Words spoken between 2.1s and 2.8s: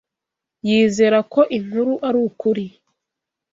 ukuri.